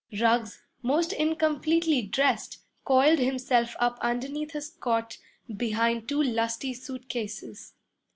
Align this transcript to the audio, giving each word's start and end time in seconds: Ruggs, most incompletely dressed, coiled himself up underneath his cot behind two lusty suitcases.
Ruggs, 0.19 0.63
most 0.81 1.13
incompletely 1.13 2.01
dressed, 2.01 2.57
coiled 2.85 3.19
himself 3.19 3.75
up 3.79 3.99
underneath 4.01 4.53
his 4.53 4.71
cot 4.79 5.19
behind 5.55 6.09
two 6.09 6.23
lusty 6.23 6.73
suitcases. 6.73 7.75